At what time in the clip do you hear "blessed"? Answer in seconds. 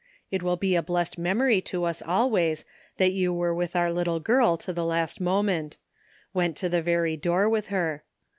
0.81-1.19